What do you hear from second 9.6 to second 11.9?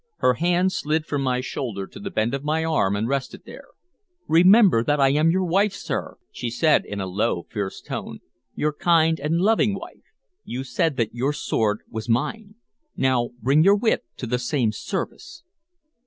wife. You said that your sword